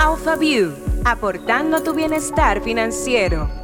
[0.00, 0.72] AlphaView,
[1.04, 3.59] aportando a tu bienestar financiero.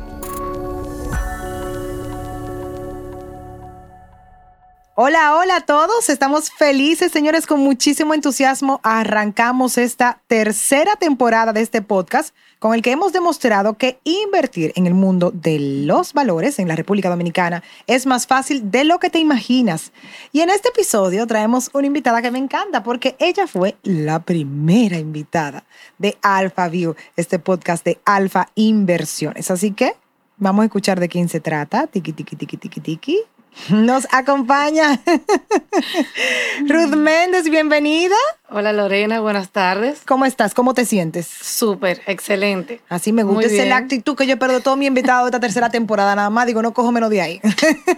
[4.98, 6.08] Hola, hola a todos.
[6.08, 8.80] Estamos felices, señores, con muchísimo entusiasmo.
[8.82, 14.86] Arrancamos esta tercera temporada de este podcast con el que hemos demostrado que invertir en
[14.86, 19.10] el mundo de los valores en la República Dominicana es más fácil de lo que
[19.10, 19.92] te imaginas.
[20.32, 24.96] Y en este episodio traemos una invitada que me encanta porque ella fue la primera
[24.96, 25.64] invitada
[25.98, 29.50] de Alpha View, este podcast de Alfa Inversiones.
[29.50, 29.92] Así que
[30.38, 31.86] vamos a escuchar de quién se trata.
[31.86, 33.35] Tiki, tiki, tiki, tiki, tiki.
[33.70, 35.00] Nos acompaña
[36.68, 38.14] Ruth Méndez, bienvenida.
[38.48, 40.02] Hola Lorena, buenas tardes.
[40.06, 40.54] ¿Cómo estás?
[40.54, 41.26] ¿Cómo te sientes?
[41.26, 42.80] Súper, excelente.
[42.88, 43.46] Así me gusta.
[43.46, 46.14] Esa es la actitud que yo perdo todo mi invitado de esta tercera temporada.
[46.14, 47.40] Nada más digo, no cojo menos de ahí.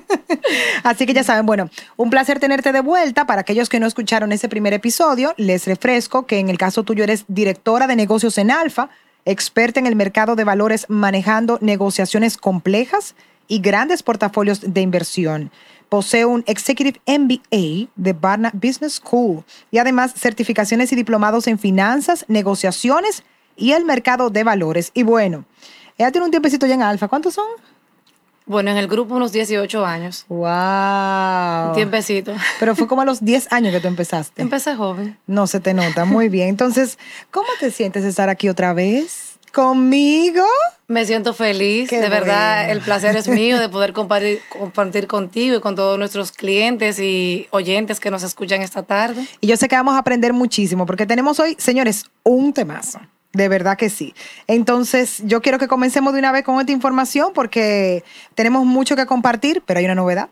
[0.84, 3.26] Así que ya saben, bueno, un placer tenerte de vuelta.
[3.26, 7.04] Para aquellos que no escucharon ese primer episodio, les refresco que en el caso tuyo
[7.04, 8.88] eres directora de negocios en Alfa,
[9.26, 13.14] experta en el mercado de valores manejando negociaciones complejas
[13.48, 15.50] y grandes portafolios de inversión.
[15.88, 22.26] Posee un Executive MBA de Barna Business School y además certificaciones y diplomados en finanzas,
[22.28, 23.24] negociaciones
[23.56, 24.90] y el mercado de valores.
[24.92, 25.46] Y bueno,
[25.96, 27.08] ella tiene un tiempecito ya en Alfa.
[27.08, 27.46] ¿Cuántos son?
[28.48, 30.24] Bueno, en el grupo unos 18 años.
[30.28, 31.68] ¡Wow!
[31.68, 32.34] Un tiempecito.
[32.58, 34.40] Pero fue como a los 10 años que tú empezaste.
[34.40, 35.18] Empecé joven.
[35.26, 36.48] No se te nota, muy bien.
[36.48, 36.98] Entonces,
[37.30, 39.27] ¿cómo te sientes estar aquí otra vez?
[39.58, 40.44] Conmigo.
[40.86, 45.60] Me siento feliz, de verdad, el placer es mío de poder compartir, compartir contigo y
[45.60, 49.26] con todos nuestros clientes y oyentes que nos escuchan esta tarde.
[49.40, 53.00] Y yo sé que vamos a aprender muchísimo porque tenemos hoy, señores, un temazo.
[53.32, 54.14] De verdad que sí.
[54.46, 58.04] Entonces, yo quiero que comencemos de una vez con esta información porque
[58.36, 60.28] tenemos mucho que compartir, pero hay una novedad.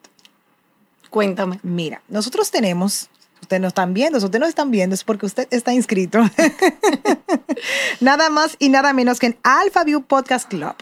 [1.10, 1.58] Cuéntame.
[1.64, 5.72] Mira, nosotros tenemos Ustedes nos están viendo, ustedes nos están viendo es porque usted está
[5.72, 6.20] inscrito.
[8.00, 10.74] nada más y nada menos que en Alpha View Podcast Club,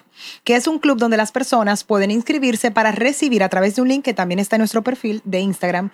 [0.44, 3.88] que es un club donde las personas pueden inscribirse para recibir a través de un
[3.88, 5.91] link que también está en nuestro perfil de Instagram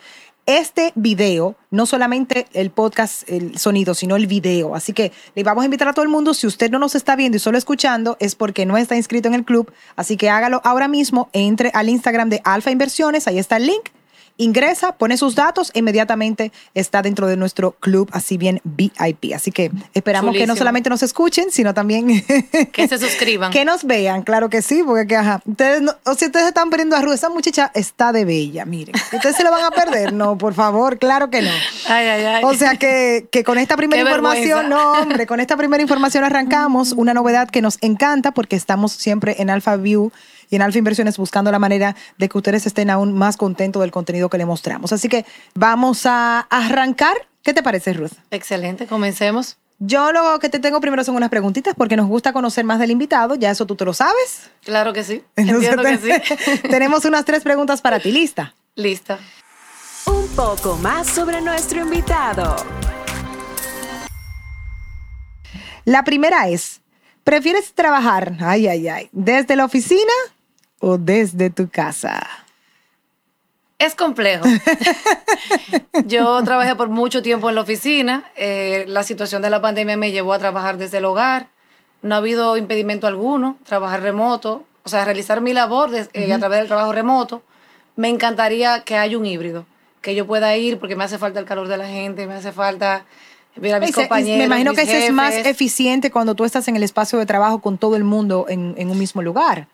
[0.47, 4.75] este video, no solamente el podcast, el sonido, sino el video.
[4.75, 7.15] Así que le vamos a invitar a todo el mundo, si usted no nos está
[7.15, 9.73] viendo y solo escuchando, es porque no está inscrito en el club.
[9.97, 13.91] Así que hágalo ahora mismo, entre al Instagram de Alfa Inversiones, ahí está el link
[14.41, 19.35] ingresa, pone sus datos, e inmediatamente está dentro de nuestro club, así bien VIP.
[19.35, 22.25] Así que esperamos que no solamente nos escuchen, sino también
[22.73, 23.53] que se suscriban.
[23.53, 26.97] Que nos vean, claro que sí, porque que, ajá, ustedes, o si ustedes están perdiendo
[26.97, 28.95] a Ruth, esa muchacha está de bella, miren.
[29.13, 30.13] ¿Ustedes se lo van a perder?
[30.13, 31.51] No, por favor, claro que no.
[31.87, 32.45] Ay, ay, ay.
[32.45, 36.93] O sea que, que con esta primera información, no, hombre, con esta primera información arrancamos
[36.97, 40.13] una novedad que nos encanta porque estamos siempre en Alpha View
[40.51, 43.93] y en Alfa Inversiones buscando la manera de que ustedes estén aún más contentos del
[43.93, 44.93] contenido que le mostramos.
[44.93, 45.25] Así que
[45.55, 47.17] vamos a arrancar.
[47.43, 48.13] ¿Qué te parece, Ruth?
[48.31, 49.57] Excelente, comencemos.
[49.83, 52.91] Yo lo que te tengo primero son unas preguntitas porque nos gusta conocer más del
[52.91, 54.51] invitado, ya eso tú te lo sabes.
[54.63, 56.59] Claro que sí, entiendo que sí.
[56.69, 58.55] tenemos unas tres preguntas para ti, ¿lista?
[58.75, 59.19] Lista.
[60.05, 62.57] Un poco más sobre nuestro invitado.
[65.87, 66.83] La primera es,
[67.25, 70.13] ¿prefieres trabajar, ay, ay, ay, desde la oficina
[70.81, 72.27] o desde tu casa?
[73.81, 74.45] Es complejo.
[76.05, 78.31] Yo trabajé por mucho tiempo en la oficina.
[78.37, 81.49] Eh, la situación de la pandemia me llevó a trabajar desde el hogar.
[82.03, 86.59] No ha habido impedimento alguno, trabajar remoto, o sea, realizar mi labor eh, a través
[86.59, 87.43] del trabajo remoto.
[87.97, 89.65] Me encantaría que haya un híbrido,
[90.03, 92.53] que yo pueda ir porque me hace falta el calor de la gente, me hace
[92.53, 93.07] falta
[93.57, 94.39] ver a mis compañeros.
[94.39, 97.61] Me imagino que ese es más eficiente cuando tú estás en el espacio de trabajo
[97.61, 99.69] con todo el mundo en, en un mismo lugar.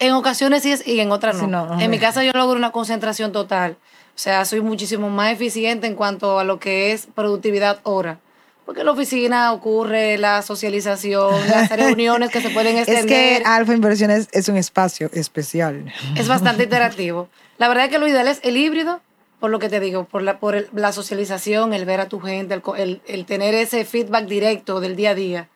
[0.00, 1.78] En ocasiones sí y en otras no.
[1.78, 3.76] en mi casa yo logro una concentración total.
[4.16, 8.18] O sea, soy muchísimo más eficiente en cuanto a lo que es productividad hora.
[8.64, 13.04] Porque en la oficina ocurre la socialización, las reuniones que se pueden extender.
[13.04, 15.92] Es que Alfa Inversiones es un espacio especial.
[16.16, 17.28] Es bastante interactivo.
[17.58, 19.00] La verdad es que lo ideal es el híbrido,
[19.38, 22.54] por lo que te digo, por la, por la socialización, el ver a tu gente,
[22.78, 25.48] el, el tener ese feedback directo del día a día.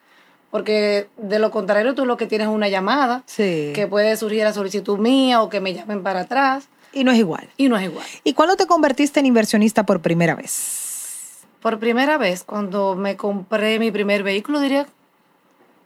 [0.55, 4.53] Porque de lo contrario, tú lo que tienes es una llamada que puede surgir a
[4.53, 6.69] solicitud mía o que me llamen para atrás.
[6.93, 7.49] Y no es igual.
[7.57, 8.05] Y no es igual.
[8.23, 11.41] ¿Y cuándo te convertiste en inversionista por primera vez?
[11.59, 14.87] Por primera vez, cuando me compré mi primer vehículo, diría,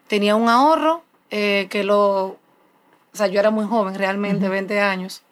[0.06, 1.02] tenía un ahorro
[1.32, 2.26] eh, que lo...
[2.28, 2.38] O
[3.14, 5.24] sea, yo era muy joven, realmente, 20 años.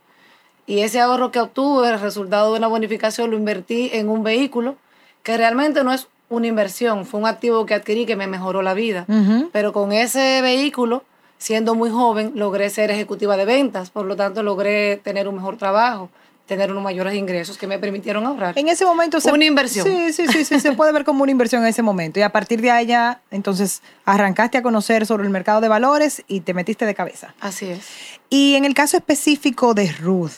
[0.66, 4.78] Y ese ahorro que obtuve, el resultado de una bonificación, lo invertí en un vehículo
[5.22, 8.74] que realmente no es una inversión, fue un activo que adquirí que me mejoró la
[8.74, 9.06] vida.
[9.52, 11.04] Pero con ese vehículo,
[11.38, 15.58] siendo muy joven, logré ser ejecutiva de ventas, por lo tanto logré tener un mejor
[15.58, 16.10] trabajo.
[16.48, 18.58] tener unos mayores ingresos que me permitieron ahorrar.
[18.58, 19.86] En ese momento Una inversión.
[19.86, 22.20] Sí, sí, sí, sí, se puede ver como una inversión en ese momento.
[22.20, 26.40] Y a partir de allá, entonces, arrancaste a conocer sobre el mercado de valores y
[26.40, 27.36] te metiste de cabeza.
[27.42, 27.86] Así es.
[28.30, 30.32] Y en el caso específico de Ruth,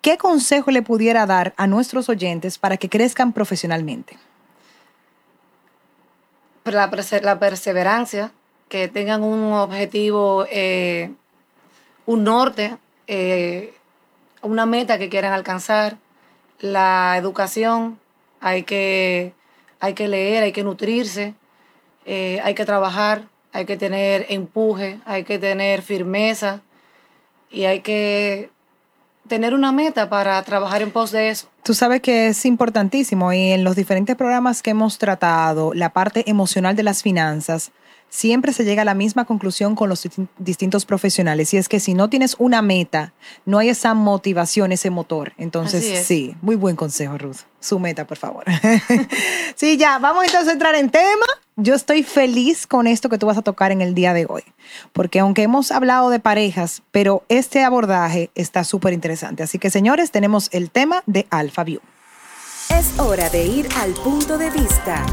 [0.00, 4.18] ¿qué consejo le pudiera dar a nuestros oyentes para que crezcan profesionalmente?
[6.66, 6.90] La,
[7.22, 8.32] la perseverancia,
[8.68, 11.12] que tengan un objetivo, eh,
[12.06, 12.76] un norte,
[13.06, 13.72] eh,
[14.42, 15.98] una meta que quieran alcanzar.
[16.58, 18.00] La educación,
[18.40, 19.32] hay que,
[19.78, 21.34] hay que leer, hay que nutrirse,
[22.04, 26.62] eh, hay que trabajar, hay que tener empuje, hay que tener firmeza
[27.50, 28.50] y hay que
[29.26, 31.48] tener una meta para trabajar en pos de eso.
[31.62, 36.28] Tú sabes que es importantísimo y en los diferentes programas que hemos tratado, la parte
[36.28, 37.72] emocional de las finanzas,
[38.16, 41.80] siempre se llega a la misma conclusión con los distin- distintos profesionales y es que
[41.80, 43.12] si no tienes una meta,
[43.44, 45.34] no hay esa motivación, ese motor.
[45.36, 47.40] Entonces, sí, muy buen consejo, Ruth.
[47.60, 48.44] Su meta, por favor.
[49.54, 51.26] sí, ya, vamos entonces a entrar en tema.
[51.56, 54.44] Yo estoy feliz con esto que tú vas a tocar en el día de hoy,
[54.94, 59.42] porque aunque hemos hablado de parejas, pero este abordaje está súper interesante.
[59.42, 61.80] Así que, señores, tenemos el tema de Alpha View.
[62.70, 65.04] Es hora de ir al punto de vista.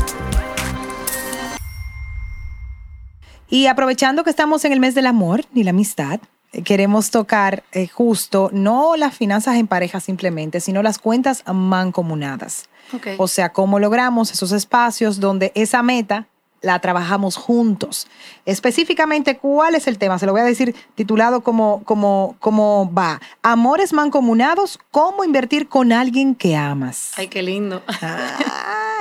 [3.54, 6.20] Y aprovechando que estamos en el mes del amor y la amistad,
[6.54, 12.68] eh, queremos tocar eh, justo no las finanzas en pareja simplemente, sino las cuentas mancomunadas.
[12.94, 13.10] Ok.
[13.20, 16.26] O sea, cómo logramos esos espacios donde esa meta
[16.64, 18.08] la trabajamos juntos.
[18.46, 20.18] Específicamente, ¿cuál es el tema?
[20.18, 23.22] Se lo voy a decir titulado como, como, como va.
[23.44, 27.12] Amores mancomunados, cómo invertir con alguien que amas.
[27.18, 27.84] Ay, qué lindo.
[28.02, 28.38] Ah,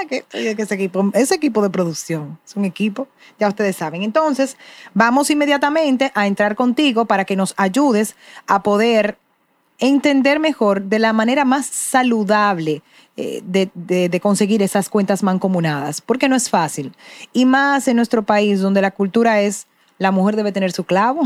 [0.07, 0.63] que, que
[1.15, 3.09] ese equipo, de producción es un equipo,
[3.39, 4.03] ya ustedes saben.
[4.03, 4.57] Entonces,
[4.95, 8.17] vamos inmediatamente a entrar contigo para que nos ayudes
[8.47, 9.19] a poder
[9.79, 12.83] entender mejor de la manera más saludable
[13.17, 16.93] eh, de, de- conseguir esas cuentas mancomunadas, porque no es fácil.
[17.33, 19.67] Y más en nuestro país, donde la cultura es
[19.99, 21.23] la mujer debe tener su clavo,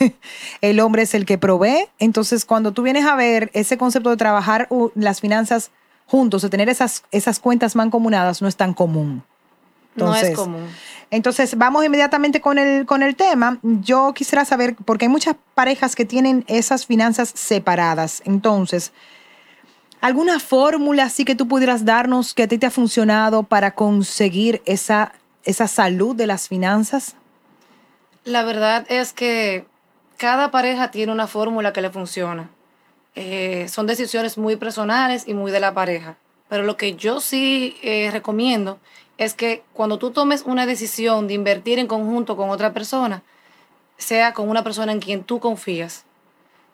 [0.60, 1.86] el hombre es el que provee.
[1.98, 5.70] Entonces, cuando tú vienes a ver ese concepto de trabajar las finanzas
[6.08, 9.22] juntos, de tener esas, esas cuentas mancomunadas, no es tan común.
[9.94, 10.68] no es Entonces, común.
[11.10, 13.58] Entonces, vamos inmediatamente con el, con el tema.
[13.62, 18.22] Yo quisiera saber, porque hay muchas parejas que tienen esas finanzas separadas.
[18.24, 18.92] Entonces,
[20.00, 24.62] ¿alguna fórmula así que tú pudieras darnos que a ti te ha funcionado para conseguir
[24.64, 25.12] esa,
[25.44, 27.14] esa salud de las finanzas?
[28.24, 29.66] La verdad es que
[30.16, 32.50] cada pareja tiene una fórmula que le funciona.
[33.20, 36.16] Eh, son decisiones muy personales y muy de la pareja.
[36.48, 38.78] Pero lo que yo sí eh, recomiendo
[39.16, 43.24] es que cuando tú tomes una decisión de invertir en conjunto con otra persona,
[43.96, 46.04] sea con una persona en quien tú confías.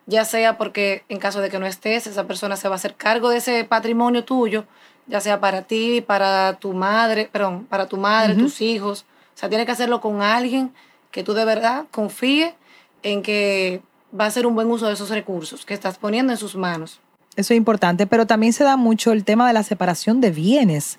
[0.04, 2.94] Ya sea porque en caso de que no estés, esa persona se va a hacer
[2.94, 4.66] cargo de ese patrimonio tuyo,
[5.06, 9.06] ya sea para ti, para tu madre, perdón, para tu madre, tus hijos.
[9.34, 10.74] O sea, tienes que hacerlo con alguien
[11.10, 12.54] que tú de verdad confíe
[13.02, 13.80] en que
[14.18, 17.00] va a hacer un buen uso de esos recursos que estás poniendo en sus manos.
[17.36, 20.98] Eso es importante, pero también se da mucho el tema de la separación de bienes.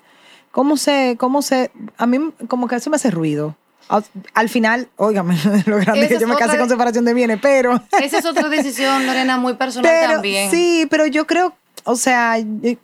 [0.50, 2.18] ¿Cómo se, cómo se, a mí
[2.48, 3.56] como que eso me hace ruido?
[3.88, 4.04] Al,
[4.34, 5.36] al final, óigame,
[5.66, 7.80] lo grande Esa que yo me casé con separación de bienes, pero...
[8.02, 10.50] Esa es otra decisión, Lorena, muy personal pero también.
[10.50, 11.54] sí, pero yo creo,
[11.84, 12.36] o sea,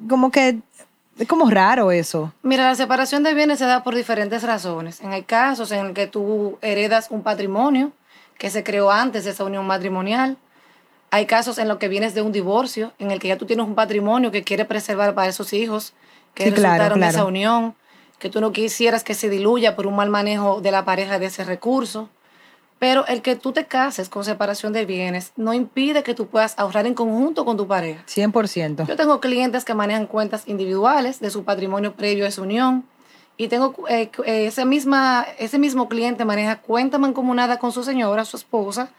[0.08, 0.60] como que
[1.18, 2.32] es como raro eso.
[2.42, 5.00] Mira, la separación de bienes se da por diferentes razones.
[5.02, 7.92] En hay casos en el que tú heredas un patrimonio
[8.42, 10.36] que se creó antes de esa unión matrimonial.
[11.12, 13.64] Hay casos en los que vienes de un divorcio, en el que ya tú tienes
[13.64, 15.92] un patrimonio que quieres preservar para esos hijos
[16.34, 17.76] que Sí, claro, resultaron de esa unión,
[18.18, 21.26] que tú no quisieras que se diluya por un mal manejo de la pareja de
[21.26, 22.08] ese recurso.
[22.80, 26.58] Pero el que tú te cases con separación de bienes no impide que tú puedas
[26.58, 28.04] ahorrar en conjunto con tu pareja.
[28.06, 28.88] 100%.
[28.88, 32.88] Yo tengo clientes que manejan cuentas individuales de su patrimonio previo a esa unión
[33.42, 38.24] y tengo eh, eh, ese, misma, ese mismo cliente maneja cuenta mancomunada con su señora,
[38.24, 38.90] su esposa,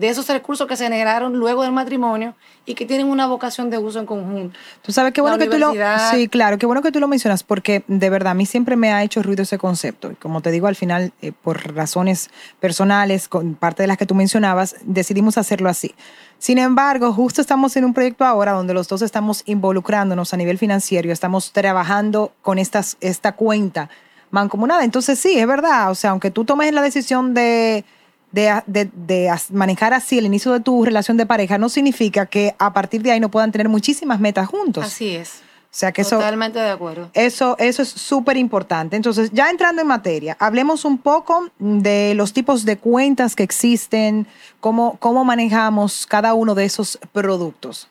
[0.00, 2.34] de esos recursos que se generaron luego del matrimonio
[2.66, 4.58] y que tienen una vocación de uso en conjunto.
[4.82, 5.72] Tú sabes qué La bueno que tú lo.
[6.10, 8.92] Sí, claro, qué bueno que tú lo mencionas porque de verdad a mí siempre me
[8.92, 10.10] ha hecho ruido ese concepto.
[10.10, 14.06] Y como te digo, al final eh, por razones personales, con parte de las que
[14.06, 15.94] tú mencionabas, decidimos hacerlo así.
[16.38, 20.56] Sin embargo, justo estamos en un proyecto ahora donde los dos estamos involucrándonos a nivel
[20.56, 23.90] financiero estamos trabajando con estas, esta cuenta
[24.30, 24.84] mancomunada.
[24.84, 27.84] Entonces sí, es verdad, o sea, aunque tú tomes la decisión de,
[28.32, 32.54] de, de- de manejar así el inicio de tu relación de pareja, no significa que
[32.58, 34.84] a partir de ahí no puedan tener muchísimas metas juntos.
[34.84, 35.42] Así es.
[35.64, 37.10] O sea que eso, Totalmente de acuerdo.
[37.14, 38.96] eso, eso es súper importante.
[38.96, 44.26] Entonces, ya entrando en materia, hablemos un poco de los tipos de cuentas que existen,
[44.58, 47.86] cómo, cómo manejamos cada uno de esos productos.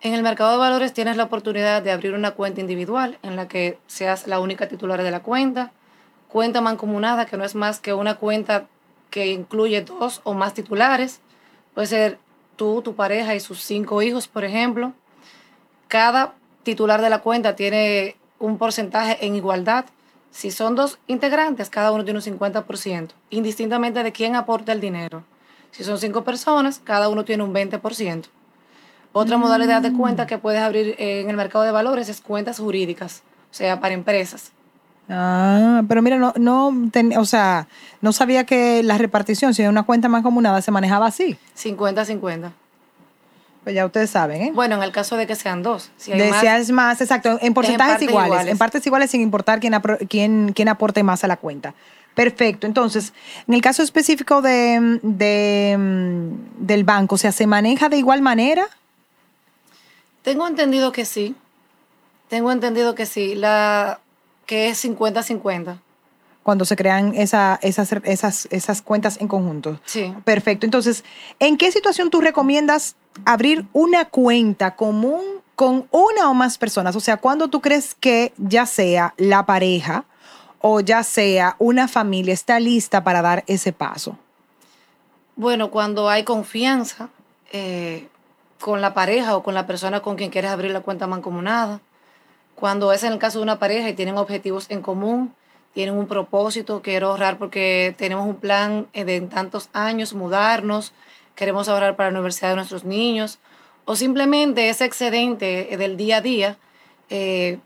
[0.00, 3.46] En el mercado de valores tienes la oportunidad de abrir una cuenta individual en la
[3.46, 5.70] que seas la única titular de la cuenta,
[6.28, 8.68] cuenta mancomunada, que no es más que una cuenta
[9.12, 11.20] que incluye dos o más titulares,
[11.74, 12.18] puede ser
[12.56, 14.94] tú, tu pareja y sus cinco hijos, por ejemplo.
[15.86, 19.84] Cada titular de la cuenta tiene un porcentaje en igualdad.
[20.30, 25.24] Si son dos integrantes, cada uno tiene un 50%, indistintamente de quién aporta el dinero.
[25.72, 28.24] Si son cinco personas, cada uno tiene un 20%.
[29.12, 33.22] Otra modalidad de cuenta que puedes abrir en el mercado de valores es cuentas jurídicas,
[33.50, 34.52] o sea, para empresas.
[35.08, 37.66] Ah, pero mira, no, no, ten- o sea,
[38.00, 41.36] no sabía que la repartición, si hay una cuenta mancomunada, se manejaba así.
[41.56, 42.52] 50-50.
[43.64, 44.50] Pues ya ustedes saben, ¿eh?
[44.54, 45.90] Bueno, en el caso de que sean dos.
[45.96, 48.52] Si hay más, Decías más, exacto, en porcentajes iguales, iguales.
[48.52, 51.74] en partes iguales sin importar quién, apro- quién, quién aporte más a la cuenta.
[52.14, 52.66] Perfecto.
[52.66, 53.12] Entonces,
[53.46, 55.76] en el caso específico de, de,
[56.58, 58.66] del banco, o sea, ¿se maneja de igual manera?
[60.22, 61.34] Tengo entendido que sí.
[62.28, 63.34] Tengo entendido que sí.
[63.34, 64.00] La
[64.52, 65.78] que es 50-50.
[66.42, 69.80] cuando se crean esa- esas, esas, esas cuentas en conjunto.
[69.86, 70.12] Sí.
[70.24, 70.66] Perfecto.
[70.66, 71.04] Entonces,
[71.38, 75.22] ¿en qué situación tú recomiendas abrir una cuenta común
[75.54, 76.96] con una o más personas?
[76.96, 80.04] O sea, cuando tú crees que ya sea la pareja
[80.60, 84.18] o ya sea una familia está lista para dar ese paso.
[85.36, 87.08] Bueno, cuando hay confianza
[87.52, 88.08] eh,
[88.60, 91.80] con la pareja o con la persona con quien quieres abrir la cuenta mancomunada,
[92.62, 95.34] cuando es en el caso de una pareja y tienen objetivos en común,
[95.74, 100.92] tienen un propósito, quiero ahorrar porque tenemos un plan eh, de en tantos años mudarnos,
[101.34, 103.40] queremos ahorrar para la universidad de nuestros niños,
[103.84, 106.56] o simplemente ese excedente eh, del día a día
[107.10, 107.58] eh,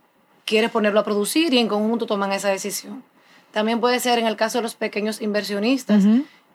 [0.46, 3.04] quieres ponerlo a producir y en conjunto toman esa decisión.
[3.50, 6.04] También puede ser en el caso de los pequeños inversionistas,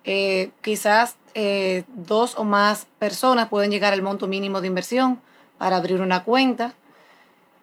[0.03, 5.21] eh, quizás eh, dos o más personas pueden llegar al monto mínimo de inversión
[5.59, 6.73] para abrir una cuenta.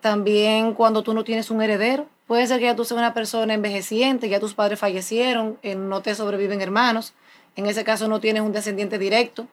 [0.00, 3.54] También cuando tú no tienes un heredero, puede ser que ya tú seas una persona
[3.54, 7.14] envejeciente, ya tus padres fallecieron, eh, no te sobreviven hermanos.
[7.56, 9.48] En ese caso no tienes un descendiente directo.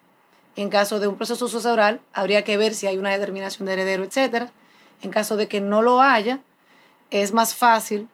[0.55, 4.03] En caso de un proceso sucesoral, habría que ver si hay una determinación de heredero,
[4.03, 4.49] etc.
[5.01, 6.39] En caso de que no lo haya,
[7.09, 8.07] es más fácil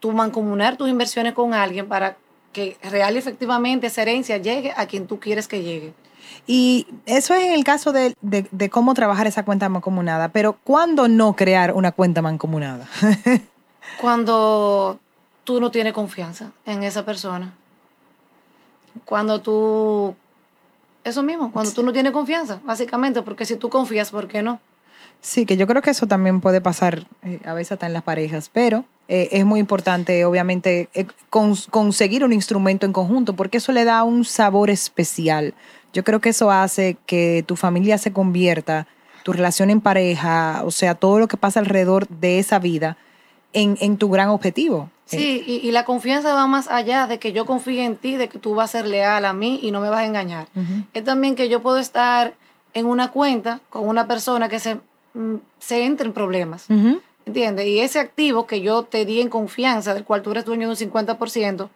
[0.00, 2.16] tú mancomunar tus inversiones con alguien para
[2.52, 5.92] que real y efectivamente esa herencia llegue a quien tú quieres que llegue.
[6.46, 10.54] Y eso es en el caso de, de- de cómo trabajar esa cuenta mancomunada, pero
[10.64, 12.86] ¿cuándo no crear una cuenta mancomunada?
[14.00, 14.98] Cuando
[15.44, 17.52] tú no tienes confianza en esa persona.
[19.04, 20.14] Cuando tú...
[21.04, 24.60] Eso mismo, cuando tú no tienes confianza, básicamente, porque si tú confías, ¿por qué no?
[25.20, 28.02] Sí, que yo creo que eso también puede pasar eh, a veces hasta en las
[28.02, 33.56] parejas, pero eh, es muy importante, obviamente, eh, cons- conseguir un instrumento en conjunto, porque
[33.58, 35.54] eso le da un sabor especial.
[35.92, 38.86] Yo creo que eso hace que tu familia se convierta,
[39.22, 42.96] tu relación en pareja, o sea, todo lo que pasa alrededor de esa vida,
[43.52, 44.90] en, en tu gran objetivo.
[45.06, 48.28] Sí, y, y la confianza va más allá de que yo confíe en ti, de
[48.28, 50.48] que tú vas a ser leal a mí y no me vas a engañar.
[50.92, 52.34] Es también que yo puedo estar
[52.74, 54.74] en una cuenta con una persona que se,
[55.14, 56.66] mm, se entre en problemas.
[56.68, 57.00] Ujú.
[57.24, 57.66] ¿Entiendes?
[57.66, 60.72] Y ese activo que yo te di en confianza, del cual tú eres dueño de
[60.72, 61.68] un 50%,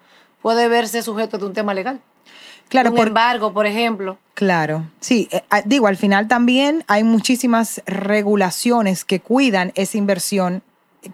[0.43, 2.01] puede verse sujeto de un tema legal.
[2.69, 4.19] Claro, un por- embargo, por ejemplo.
[4.35, 10.63] Claro, sí, eh, ah, digo, al final también hay muchísimas regulaciones que cuidan esa inversión,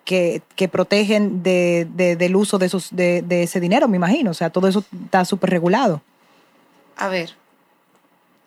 [0.04, 4.30] que, que protegen de, de- del uso de, esos, de, de ese dinero, me imagino.
[4.30, 6.00] O sea, todo eso está súper regulado.
[6.96, 7.34] A ver,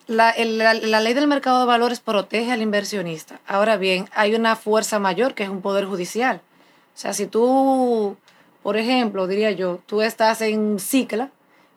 [0.07, 3.39] la, el- la- la ley del mercado de valores protege al inversionista.
[3.47, 6.41] Ahora bien, hay una fuerza mayor que es un poder judicial.
[6.95, 8.15] O sea, si tú,
[8.63, 11.29] por ejemplo, diría yo, tú estás en Cicla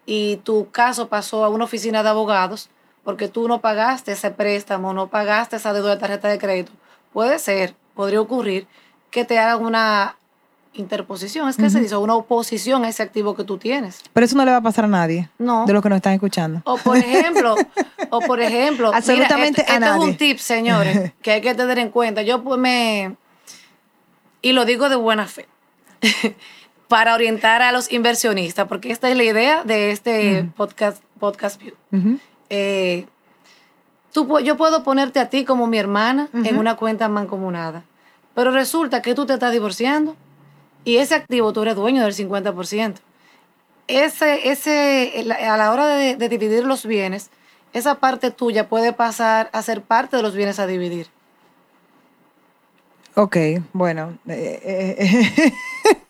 [0.06, 2.68] y tu caso pasó a una oficina de abogados
[3.04, 6.72] porque tú no pagaste ese préstamo, no pagaste esa deuda de tarjeta de crédito,
[7.12, 8.66] puede ser, podría ocurrir
[9.10, 10.16] que te hagan una
[10.72, 14.02] interposición, es que se dice, una oposición a ese activo que tú tienes.
[14.12, 15.66] Pero eso no le va a pasar a nadie No.
[15.66, 16.62] de los que nos están escuchando.
[16.64, 17.54] O por ejemplo,
[18.10, 21.54] o por ejemplo, mira, Absolutamente este, a este es un tip, señores, que hay que
[21.54, 22.22] tener en cuenta.
[22.22, 23.16] Yo pues me
[24.42, 25.46] y lo digo de buena fe.
[26.88, 31.74] Para orientar a los inversionistas, porque esta es la idea de este podcast podcast View.
[32.50, 33.06] Eh,
[34.12, 37.84] tú, yo puedo ponerte a ti como mi hermana en una cuenta mancomunada,
[38.34, 40.16] pero resulta que tú te estás divorciando
[40.84, 42.96] y ese activo tú eres dueño del 50%.
[43.86, 47.30] Ese, ese, a la hora de, de dividir los bienes,
[47.72, 51.08] esa parte tuya puede pasar a ser parte de los bienes a dividir.
[53.14, 53.36] Ok,
[53.72, 54.18] bueno.
[54.26, 55.52] eh, eh,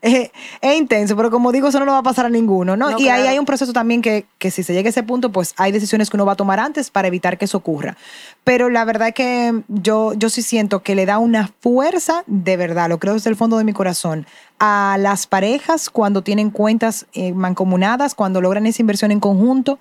[0.00, 0.30] es,
[0.62, 2.90] intenso, pero como digo, eso no lo va a pasar a ninguno, ¿no?
[2.90, 5.30] No, y ahí hay un proceso también que, que si se llega a ese punto,
[5.30, 7.96] pues hay decisiones que uno va a tomar antes para evitar que eso ocurra.
[8.44, 12.56] Pero la verdad es que yo, yo sí siento que le da una fuerza, de
[12.56, 14.26] verdad, lo creo desde el fondo de mi corazón,
[14.58, 19.78] a las parejas cuando tienen cuentas eh, mancomunadas, cuando logran esa inversión en conjunto,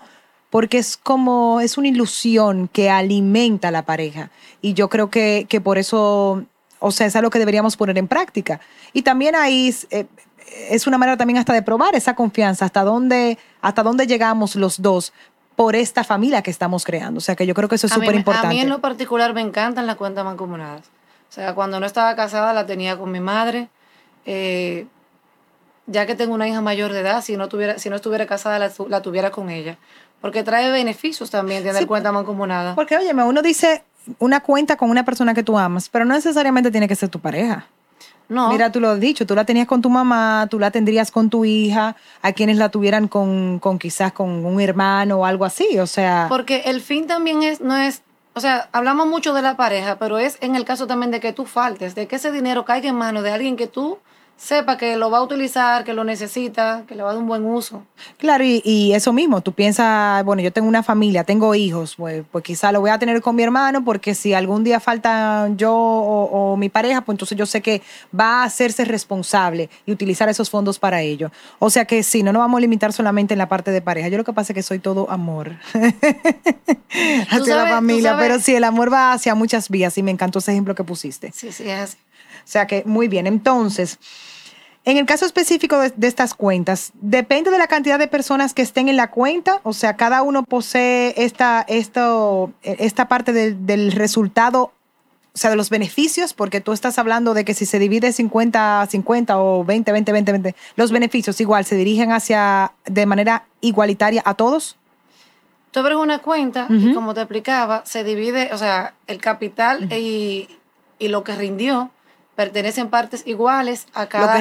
[0.50, 4.31] porque es como, es una ilusión que alimenta a la pareja.
[4.62, 6.45] Y yo creo que, que por eso,
[6.79, 8.59] o sea, es algo que deberíamos poner en práctica.
[8.93, 10.05] Y también ahí eh,
[10.69, 14.81] es una manera también hasta de probar esa confianza, hasta dónde, hasta dónde llegamos los
[14.81, 15.13] dos
[15.55, 17.17] por esta familia que estamos creando.
[17.17, 18.48] O sea, que yo creo que eso es súper importante.
[18.48, 20.88] A mí en lo particular me encantan las cuentas mancomunadas.
[21.29, 23.69] O sea, cuando no estaba casada la tenía con mi madre.
[24.25, 24.88] eh,
[25.91, 28.59] ya que tengo una hija mayor de edad, si no, tuviera, si no estuviera casada
[28.59, 29.77] la, la tuviera con ella.
[30.21, 32.75] Porque trae beneficios también tener Sí, cuenta mancomunada.
[32.75, 33.83] Porque, oye, uno dice
[34.18, 37.20] una cuenta con una persona que tú amas, pero no necesariamente tiene que ser tu
[37.20, 37.68] pareja.
[38.27, 41.10] No, Mira, tú lo has dicho, tú la tenías con tu mamá, tú la tendrías
[41.10, 45.46] con tu hija, a quienes la tuvieran con, con quizás con un hermano o algo
[45.46, 48.03] así, o sea, porque el fin también es, no es,
[48.36, 51.34] o sea, hablamos mucho de la pareja, pero es en el caso también de que
[51.34, 53.98] tú faltes, de que ese dinero caiga en manos de alguien que tú
[54.41, 57.27] sepa que lo va a utilizar, que lo necesita, que le va a dar un
[57.27, 57.84] buen uso.
[58.17, 62.24] claro, y, y eso mismo, tú piensas, bueno, yo tengo una familia, tengo hijos, pues,
[62.31, 65.74] pues quizá lo voy a tener con mi hermano, porque si algún día falta yo
[65.75, 67.81] o, o mi pareja, pues entonces yo sé que
[68.17, 71.31] va a hacerse responsable y utilizar esos fondos para ello.
[71.60, 74.08] O sea que sí, no nos vamos a limitar solamente en la parte de pareja.
[74.08, 75.58] Yo lo que pasa es que soy todo amor
[77.29, 80.39] hacia sabes- la familia, pero sí, el amor va hacia muchas vías y me encantó
[80.39, 81.31] ese ejemplo que pusiste.
[81.34, 81.98] Sí, sí, es así.
[82.46, 83.27] O sea que muy bien.
[83.27, 84.00] Entonces,
[84.89, 88.62] en el caso específico de, de estas cuentas, depende de la cantidad de personas que
[88.62, 89.62] estén en la cuenta.
[89.63, 94.72] O sea, cada uno posee esta, esto, esta parte del, del resultado,
[95.34, 98.88] o sea, de los beneficios, porque tú estás hablando de que si se divide 50
[98.89, 104.22] 50 o 20, 20, 20, 20, los beneficios igual se dirigen hacia de manera igualitaria
[104.25, 104.75] a todos.
[105.72, 106.96] Tú abres una cuenta y Ujú.
[106.96, 110.50] como te explicaba, se divide, o sea, el capital y,
[110.98, 111.91] y lo que rindió
[112.39, 114.34] pertenecen partes iguales a cada,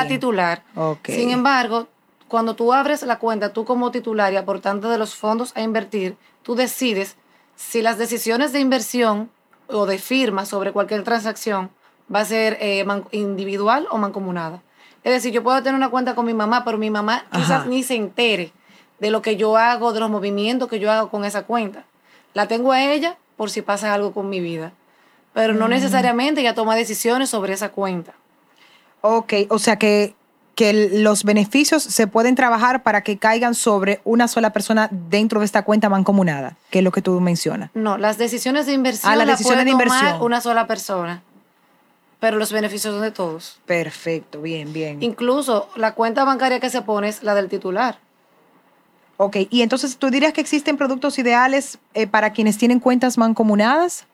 [0.00, 0.62] a titular.
[1.04, 1.88] Sin embargo,
[2.26, 6.16] cuando tú abres la cuenta, tú como titular y aportante de los fondos a invertir,
[6.42, 7.18] tú decides
[7.54, 9.28] si las decisiones de inversión
[9.68, 11.68] o de firma sobre cualquier transacción
[12.12, 14.62] va a ser eh, individual o mancomunada.
[15.02, 17.82] Es decir, yo puedo tener una cuenta con mi mamá, pero mi mamá quizás ni
[17.82, 18.54] se entere
[19.00, 21.84] de lo que yo hago, de los movimientos que yo hago con esa cuenta.
[22.32, 24.72] La tengo a ella por si pasa algo con mi vida,
[25.34, 28.14] pero no necesariamente ella toma decisiones sobre esa cuenta.
[29.02, 30.14] Ok, o sea que,
[30.54, 35.46] que los beneficios se pueden trabajar para que caigan sobre una sola persona dentro de
[35.46, 37.70] esta cuenta mancomunada, que es lo que tú mencionas.
[37.74, 40.22] No, las decisiones de inversión Ah, las decisiones puede de tomar inversión.
[40.22, 41.22] una sola persona,
[42.20, 43.60] pero los beneficios son de todos.
[43.66, 45.02] Perfecto, bien, bien.
[45.02, 47.98] Incluso la cuenta bancaria que se pone es la del titular.
[49.16, 54.06] Ok, y entonces tú dirías que existen productos ideales eh, para quienes tienen cuentas mancomunadas.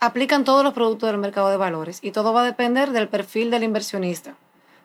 [0.00, 3.50] Aplican todos los productos del mercado de valores y todo va a depender del perfil
[3.50, 4.30] del inversionista.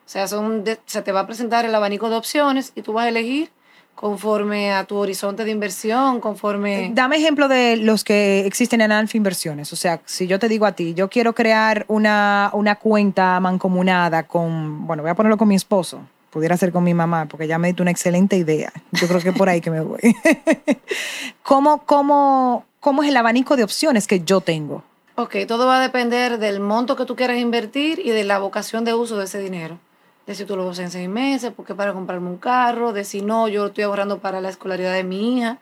[0.06, 3.10] O sea, se te va a presentar el abanico de opciones y tú vas a
[3.10, 3.52] elegir
[3.95, 6.91] conforme a tu horizonte de inversión, conforme...
[6.93, 9.71] Dame ejemplo de los que existen en Alfa Inversiones.
[9.74, 14.24] O sea, si yo te digo a ti, yo quiero crear una, una cuenta mancomunada
[14.24, 16.02] con, bueno, voy a ponerlo con mi esposo.
[16.32, 18.71] Pudiera ser con mi mamá, porque ya me diste una excelente idea.
[18.93, 20.00] Yo creo que por ahí que me voy.
[21.43, 24.84] ¿Cómo, cómo, ¿Cómo es el abanico de opciones que yo tengo?
[25.21, 28.86] Ok, todo va a depender del monto que tú quieras invertir y de la vocación
[28.86, 29.77] de uso de ese dinero.
[30.25, 33.21] De si tú lo usas en seis meses, porque para comprarme un carro, de si
[33.21, 35.60] no, yo estoy ahorrando para la escolaridad de mi hija,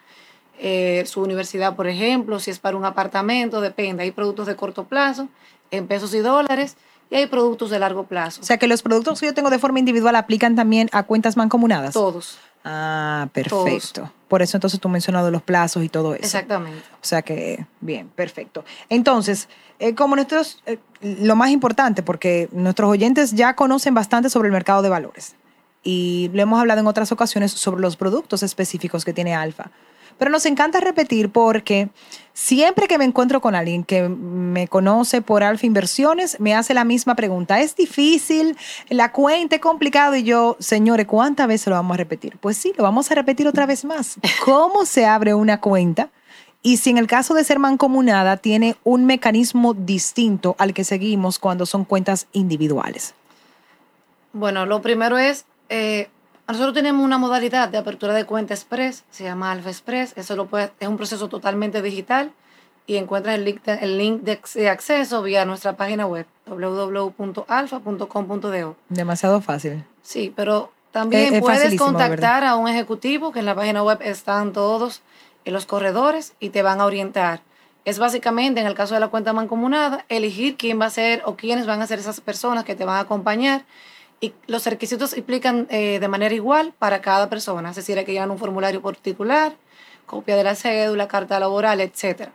[0.60, 4.04] eh, su universidad, por ejemplo, si es para un apartamento, depende.
[4.04, 5.28] Hay productos de corto plazo,
[5.72, 6.78] en pesos y dólares,
[7.10, 8.42] y hay productos de largo plazo.
[8.42, 11.38] O sea, que los productos que yo tengo de forma individual aplican también a cuentas
[11.38, 11.94] mancomunadas.
[11.94, 14.12] Todos, Ah, perfecto.
[14.28, 16.24] Por eso entonces tú mencionado los plazos y todo eso.
[16.24, 16.84] exactamente.
[16.96, 18.66] O sea que, bien, perfecto.
[18.90, 19.48] Entonces,
[19.80, 24.54] eh, como nosotros, eh, lo más importante, porque nuestros oyentes ya conocen bastante sobre el
[24.54, 25.36] mercado de valores
[25.84, 29.72] y lo hemos hablado en otras ocasiones sobre los productos específicos que tiene Alfa.
[30.20, 31.90] Pero nos encanta repetir porque
[32.34, 36.84] siempre que me encuentro con alguien que me conoce por Alfa Inversiones, me hace la
[36.84, 37.60] misma pregunta.
[37.60, 38.56] ¿Es difícil?
[38.90, 40.16] ¿La cuenta es complicado?
[40.16, 42.38] Y yo, señores, ¿cuántas veces lo vamos a repetir?
[42.38, 44.18] Pues sí, lo vamos a repetir otra vez más.
[44.46, 46.10] ¿Cómo se abre una cuenta?
[46.62, 51.40] Y si en el caso de ser mancomunada tiene un mecanismo distinto al que seguimos
[51.40, 53.16] cuando son cuentas individuales.
[54.34, 56.10] Bueno, lo primero es, eh,
[56.52, 60.50] nosotros tenemos una modalidad de apertura de cuenta express, se llama Alfa Express, eso lo
[60.58, 62.32] es un proceso totalmente digital
[62.88, 68.76] y encuentras el link de, el link de acceso vía nuestra página web www.alfa.com.do.
[68.90, 69.86] Demasiado fácil.
[70.02, 75.04] Sí, pero también puedes contactar a un ejecutivo que en la página web están todos
[75.46, 77.42] en los corredores y te van a orientar.
[77.86, 81.36] Es básicamente, en el caso de la cuenta mancomunada, elegir quién va a ser o
[81.36, 83.64] quiénes van a ser esas personas que te van a acompañar.
[84.22, 88.12] Y los requisitos implican eh, de manera igual para cada persona, es decir, hay que
[88.12, 89.56] llenar un formulario por titular,
[90.06, 92.30] copia de la cédula, carta laboral, etc.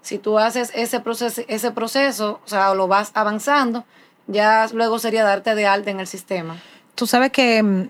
[0.00, 3.84] Si tú haces ese proceso, ese proceso, o sea, lo vas avanzando,
[4.26, 6.56] ya luego sería darte de alta en el sistema.
[6.94, 7.88] Tú sabes que, mm,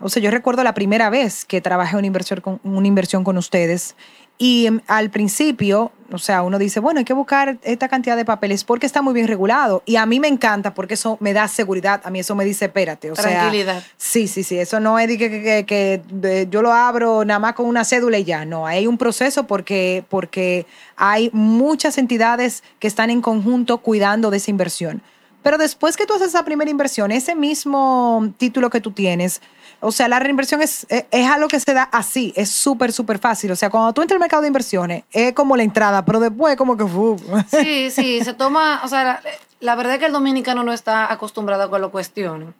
[0.00, 3.38] o sea, yo recuerdo la primera vez que trabajé una inversión con, una inversión con
[3.38, 3.96] ustedes
[4.38, 8.24] y mm, al principio, o sea, uno dice, bueno, hay que buscar esta cantidad de
[8.24, 9.82] papeles porque está muy bien regulado.
[9.84, 12.00] Y a mí me encanta porque eso me da seguridad.
[12.04, 13.10] A mí eso me dice, espérate.
[13.10, 13.82] O Tranquilidad.
[13.96, 14.58] sí, sí, sí.
[14.58, 18.24] Eso no es de que, que, yo lo abro nada más con una cédula y
[18.24, 18.44] ya.
[18.44, 24.36] No, hay un proceso porque, porque hay muchas entidades que están en conjunto cuidando de
[24.36, 25.02] esa inversión.
[25.42, 29.40] Pero después que tú haces esa primera inversión, ese mismo título que tú tienes,
[29.80, 33.50] o sea, la reinversión es, es, algo que se da así, es súper, súper fácil.
[33.52, 36.56] O sea, cuando tú entras al mercado de inversiones, es como la entrada, pero después
[36.56, 36.84] como que...
[37.48, 39.22] Sí, sí, se toma, o sea, la,
[39.60, 42.54] la, verdad es que el dominicano no está acostumbrado a que lo cuestionen.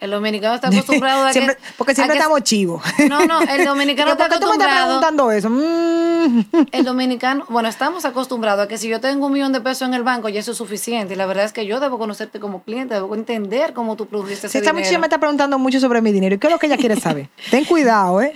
[0.00, 1.56] El dominicano está acostumbrado a que...
[1.76, 2.82] Porque siempre estamos chivos.
[3.08, 4.30] No, no, el dominicano está acostumbrado...
[4.30, 5.50] ¿Por qué tú me estás preguntando eso?
[5.50, 6.66] Mm.
[6.72, 7.44] El dominicano...
[7.48, 10.28] Bueno, estamos acostumbrados a que si yo tengo un millón de pesos en el banco,
[10.28, 11.14] ya eso es suficiente.
[11.14, 14.46] Y la verdad es que yo debo conocerte como cliente, debo entender cómo tú produjiste
[14.46, 16.34] ese esta muchacha me está preguntando mucho sobre mi dinero.
[16.34, 17.28] ¿Y qué es lo que ella quiere saber?
[17.50, 18.32] Ten cuidado, ¿eh?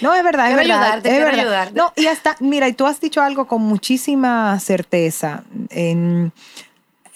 [0.00, 0.82] no, es verdad, es verdad.
[0.82, 1.40] Ayudarte, es quiero verdad.
[1.40, 1.74] ayudarte.
[1.74, 2.36] No, y hasta...
[2.40, 6.32] Mira, y tú has dicho algo con muchísima certeza en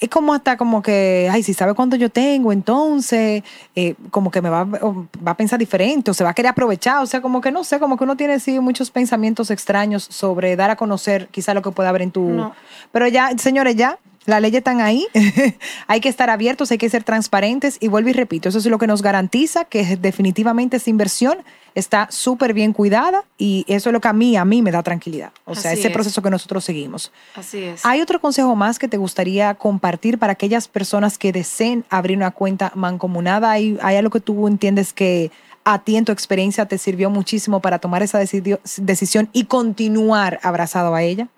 [0.00, 3.42] es como hasta como que, ay, si sabe cuánto yo tengo, entonces,
[3.76, 7.02] eh, como que me va, va a pensar diferente o se va a querer aprovechar.
[7.02, 10.56] O sea, como que no sé, como que uno tiene sí muchos pensamientos extraños sobre
[10.56, 12.50] dar a conocer quizá lo que pueda haber en tu...
[12.92, 15.06] Pero ya, señores, ya, las leyes están ahí,
[15.86, 18.78] hay que estar abiertos, hay que ser transparentes y vuelvo y repito, eso es lo
[18.78, 21.38] que nos garantiza que definitivamente esa inversión
[21.74, 24.83] está súper bien cuidada y eso es lo que a mí, a mí me da
[24.83, 25.33] tranquilidad.
[25.44, 27.12] O sea, ese proceso que nosotros seguimos.
[27.35, 27.85] Así es.
[27.85, 32.30] ¿Hay otro consejo más que te gustaría compartir para aquellas personas que deseen abrir una
[32.30, 33.50] cuenta mancomunada?
[33.50, 35.30] ¿Hay, hay algo que tú entiendes que
[35.64, 40.94] a ti en tu experiencia te sirvió muchísimo para tomar esa decisión y continuar abrazado
[40.94, 41.28] a ella?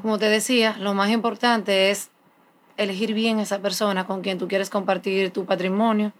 [0.00, 2.10] Como te decía, lo más importante es
[2.76, 6.12] elegir bien esa persona con quien tú quieres compartir tu patrimonio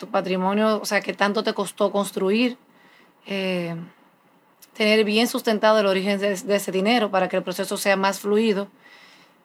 [0.00, 2.56] tu patrimonio, o sea, que tanto te costó construir,
[3.26, 3.76] eh,
[4.72, 8.68] tener bien sustentado el origen de, ese dinero para que el proceso sea más fluido.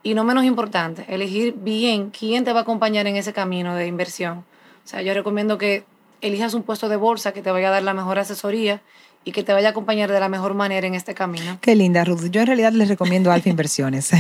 [0.02, 3.88] Y no menos importante, elegir bien quién te va a acompañar en ese camino de
[3.88, 4.46] inversión.
[4.86, 5.84] O sea, yo recomiendo que
[6.22, 8.82] elijas un puesto de bolsa que te vaya a dar la mejor asesoría
[9.26, 11.58] y que te vaya a acompañar de la mejor manera en este camino.
[11.60, 12.30] Qué linda, Ruth.
[12.30, 14.12] Yo en realidad les recomiendo Alfa Inversiones.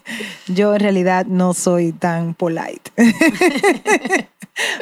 [0.48, 2.90] Yo en realidad no soy tan polite.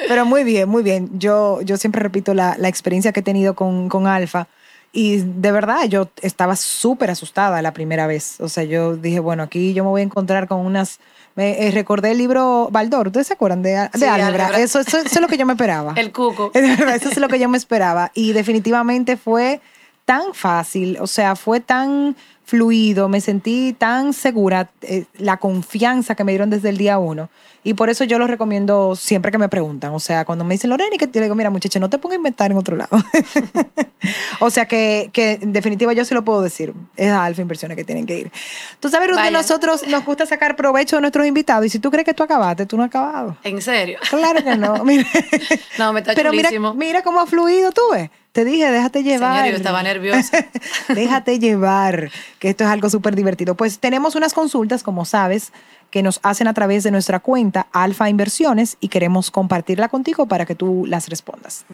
[0.09, 1.11] Pero muy bien, muy bien.
[1.19, 4.47] Yo, yo siempre repito la, la experiencia que he tenido con, con Alfa.
[4.93, 8.39] Y de verdad, yo estaba súper asustada la primera vez.
[8.41, 11.01] O sea, yo dije, bueno, aquí yo me voy a encontrar con unas...
[11.35, 14.59] Me, eh, recordé el libro Baldor, ¿ustedes se acuerdan de, de sí, álgebra?
[14.59, 15.95] Eso, eso, eso, es lo que yo me esperaba.
[15.97, 16.51] el cuco.
[16.55, 18.11] Eso es lo que yo me esperaba.
[18.15, 19.61] Y definitivamente fue
[20.05, 26.25] tan fácil, o sea, fue tan fluido, me sentí tan segura, eh, la confianza que
[26.25, 27.31] me dieron desde el día uno.
[27.65, 29.95] Y por eso yo lo recomiendo siempre que me preguntan.
[29.95, 32.19] O sea, cuando me dicen, Lorena, que te digo, mira, muchacha, no te pongas a
[32.19, 32.91] inventar en otro lado.
[34.41, 36.75] o sea, que, que, en definitiva yo sí lo puedo decir.
[36.97, 38.33] Es a Alfa Inversiones que tienen que ir.
[38.81, 41.67] Tú sabes, Ruth, que nosotros nos gusta sacar provecho de nuestros invitados.
[41.67, 43.37] Y si tú crees que tú acabaste, tú no has acabado.
[43.45, 43.99] ¿En serio?
[44.11, 44.75] Claro que no.
[45.79, 48.11] no, me está Pero mira, mira cómo ha fluido, tú ves.
[48.33, 49.41] Te dije, déjate llevar.
[49.41, 50.47] Señor, yo estaba nerviosa.
[50.89, 53.55] déjate llevar, que esto es algo súper divertido.
[53.55, 55.53] Pues tenemos unas consultas, como sabes,
[55.91, 60.47] que nos hacen a través de nuestra cuenta Alfa Inversiones y queremos compartirla contigo para
[60.47, 61.67] que tú las respondas.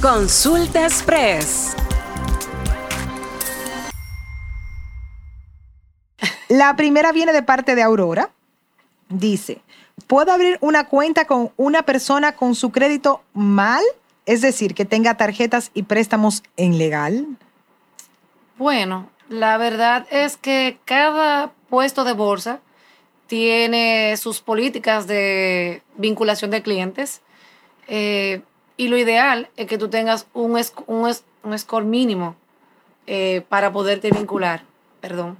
[0.00, 1.76] Consulta Express.
[6.48, 8.30] La primera viene de parte de Aurora.
[9.10, 9.60] Dice,
[10.06, 13.82] ¿puedo abrir una cuenta con una persona con su crédito mal?
[14.26, 17.26] Es decir, que tenga tarjetas y préstamos en legal.
[18.56, 22.60] Bueno, la verdad es que cada puesto de bolsa
[23.26, 27.20] tiene sus políticas de vinculación de clientes.
[27.88, 28.42] Eh,
[28.76, 32.36] y lo ideal es que tú tengas un, un, score mínimo
[33.06, 34.62] eh, para poderte vincular.
[35.00, 35.36] Perdón.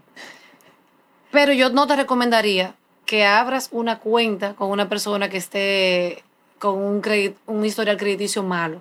[1.30, 2.74] Pero yo no te recomendaría
[3.06, 6.22] que abras una cuenta con una persona que esté
[6.64, 7.02] con un,
[7.46, 8.80] un historial crediticio malo,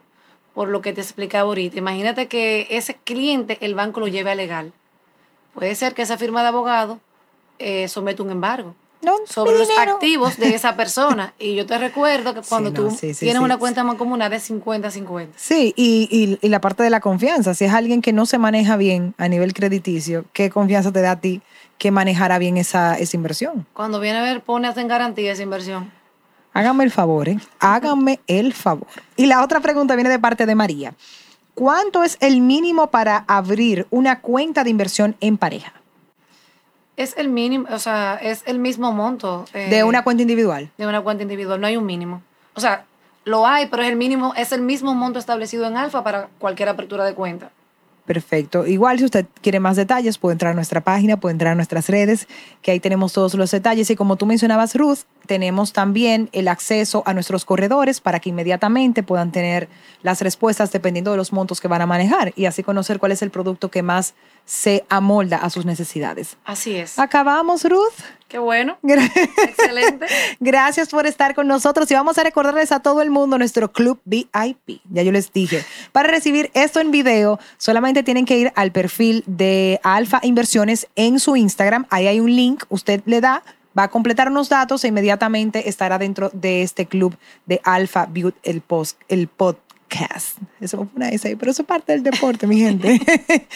[0.53, 1.77] por lo que te explicaba ahorita.
[1.77, 4.71] Imagínate que ese cliente el banco lo lleve a legal.
[5.53, 6.99] puede ser que esa firma de abogado
[7.59, 9.95] eh, someta un embargo No, sobre los dinero.
[9.95, 11.33] activos de esa persona.
[11.39, 14.37] Y yo te recuerdo que cuando no, tú sí, sí, tienes una cuenta mancomunada de
[14.39, 15.27] 50-50.
[15.35, 17.53] Sí, y, y- y la parte de la confianza.
[17.53, 21.11] Si es alguien que no se maneja bien a nivel crediticio, ¿qué confianza te da
[21.11, 21.41] a ti
[21.77, 23.65] que manejará bien esa, esa inversión?
[23.73, 25.91] Cuando viene a ver, pones en garantía esa inversión.
[26.53, 27.39] Háganme el favor, ¿eh?
[27.59, 28.87] Háganme el favor.
[29.15, 30.93] Y la otra pregunta viene de parte de María.
[31.55, 35.73] ¿Cuánto es el mínimo para abrir una cuenta de inversión en pareja?
[36.95, 39.45] Es el mínimo, o sea, es el mismo monto.
[39.53, 40.69] eh, De una cuenta individual.
[40.77, 41.59] de una cuenta individual.
[41.59, 42.21] No hay un mínimo.
[42.55, 42.85] O sea,
[43.25, 46.69] lo hay, pero es el mínimo, es el mismo monto establecido en Alfa para cualquier
[46.69, 47.49] apertura de cuenta.
[48.05, 48.67] Perfecto.
[48.67, 51.87] Igual, si usted quiere más detalles, puede entrar a nuestra página, puede entrar a nuestras
[51.87, 52.27] redes,
[52.61, 53.89] que ahí tenemos todos los detalles.
[53.89, 59.03] Y como tú mencionabas, Ruth, tenemos también el acceso a nuestros corredores para que inmediatamente
[59.03, 59.69] puedan tener
[60.01, 63.21] las respuestas dependiendo de los montos que van a manejar y así conocer cuál es
[63.21, 66.38] el producto que más se amolda a sus necesidades.
[66.45, 66.99] Así es.
[66.99, 67.93] Acabamos, Ruth.
[68.27, 68.77] Qué bueno.
[68.84, 70.08] Excelente.
[70.39, 74.01] Gracias por estar con nosotros y vamos a recordarles a todo el mundo nuestro club
[74.06, 74.82] VIP.
[74.89, 79.23] Ya yo les dije, para recibir esto en video solamente tienen que ir al perfil
[79.27, 81.86] de Alfa Inversiones en su Instagram.
[81.89, 83.43] Ahí hay un link, usted le da,
[83.77, 88.34] va a completar unos datos e inmediatamente estará dentro de este club de Alfa Build,
[88.43, 89.72] el, post, el podcast.
[90.60, 92.99] Eso fue una S ahí, pero eso es parte del deporte, mi gente.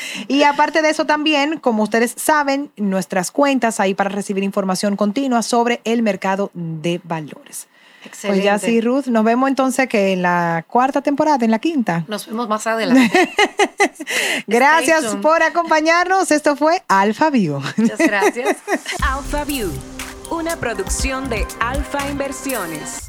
[0.28, 5.42] y aparte de eso también, como ustedes saben, nuestras cuentas ahí para recibir información continua
[5.42, 7.68] sobre el mercado de valores.
[8.06, 8.42] Excelente.
[8.42, 12.06] Pues ya sí, Ruth, nos vemos entonces que en la cuarta temporada, en la quinta.
[12.08, 13.30] Nos vemos más adelante.
[14.48, 16.32] Gracias por acompañarnos.
[16.32, 17.62] Esto fue Alfa Bio.
[17.76, 18.58] Muchas gracias.
[19.02, 19.72] Alpha View,
[20.32, 23.07] una producción de Alfa Inversiones.